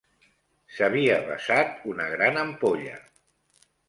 S'havia 0.77 1.19
vessat 1.27 1.75
una 1.91 2.07
gran 2.13 2.39
ampolla 2.45 2.97